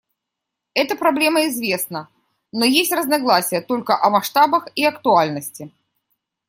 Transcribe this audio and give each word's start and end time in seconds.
Это 0.73 0.95
проблема 0.95 1.45
известна, 1.47 2.09
но 2.51 2.65
есть 2.65 2.91
разногласия 2.91 3.61
только 3.61 3.95
о 4.03 4.09
масштабах 4.09 4.67
и 4.75 4.83
актуальности. 4.83 5.71